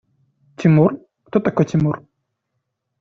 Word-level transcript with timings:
Тимур? 0.57 0.97
Кто 1.25 1.39
такой 1.39 1.65
Тимур? 1.67 2.03